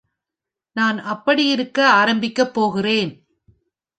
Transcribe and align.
நான் 0.71 0.99
அப்படி 0.99 1.47
இருக்க 1.47 1.89
ஆரம்பிக்க 1.89 2.47
போகிறேன். 2.47 3.25